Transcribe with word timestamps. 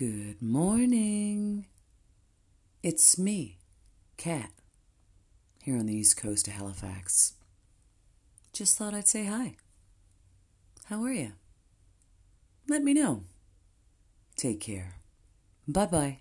Good 0.00 0.40
morning. 0.40 1.66
It's 2.82 3.18
me, 3.18 3.58
Kat, 4.16 4.50
here 5.62 5.76
on 5.76 5.84
the 5.84 5.94
east 5.94 6.16
coast 6.16 6.48
of 6.48 6.54
Halifax. 6.54 7.34
Just 8.54 8.78
thought 8.78 8.94
I'd 8.94 9.06
say 9.06 9.26
hi. 9.26 9.56
How 10.86 11.02
are 11.02 11.12
you? 11.12 11.32
Let 12.66 12.82
me 12.82 12.94
know. 12.94 13.24
Take 14.36 14.62
care. 14.62 14.94
Bye 15.68 15.84
bye. 15.84 16.18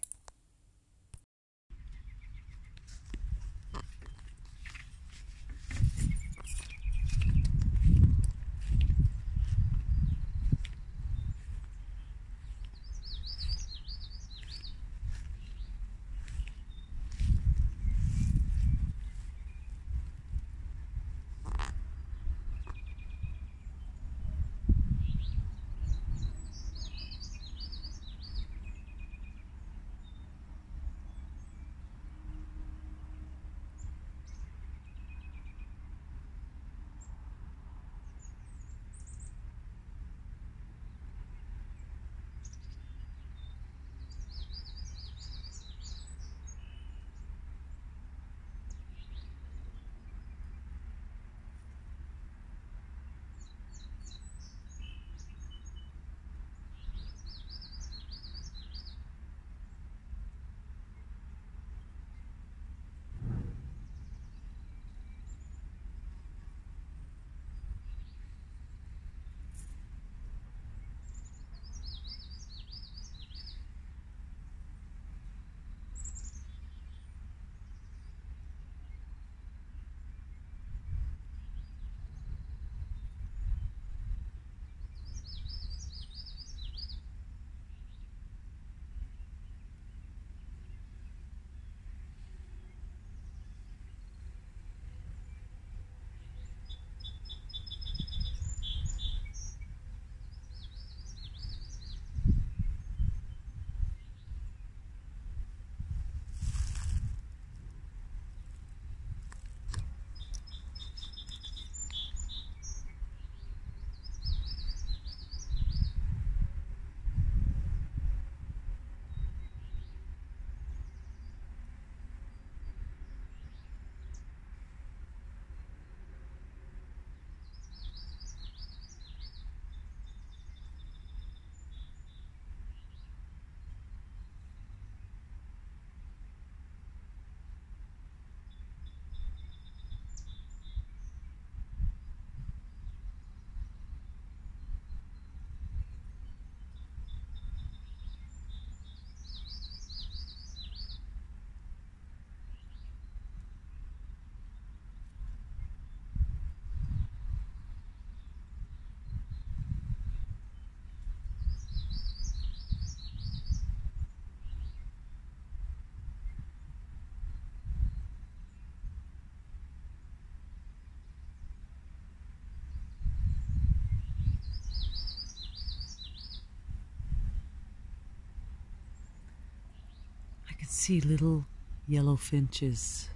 Can 180.60 180.68
see 180.68 181.00
little 181.00 181.46
yellow 181.88 182.18
finches 182.18 183.08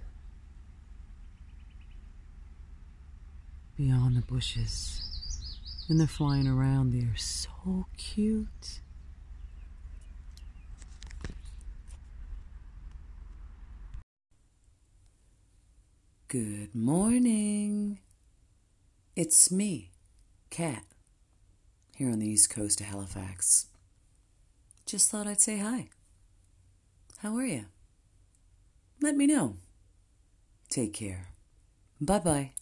beyond 3.76 4.16
the 4.16 4.22
bushes. 4.22 5.02
And 5.88 6.00
they're 6.00 6.06
flying 6.06 6.48
around. 6.48 6.92
They're 6.92 7.16
so 7.16 7.84
cute. 7.98 8.80
Good 16.28 16.74
morning. 16.74 17.98
It's 19.14 19.52
me, 19.52 19.90
Kat, 20.50 20.82
here 21.94 22.10
on 22.10 22.18
the 22.18 22.28
east 22.28 22.50
coast 22.50 22.80
of 22.80 22.86
Halifax. 22.86 23.66
Just 24.86 25.10
thought 25.10 25.26
I'd 25.26 25.40
say 25.40 25.58
hi. 25.58 25.88
How 27.24 27.34
are 27.36 27.46
you? 27.46 27.64
Let 29.00 29.16
me 29.16 29.26
know. 29.26 29.56
Take 30.68 30.92
care. 30.92 31.28
Bye 31.98 32.18
bye. 32.18 32.52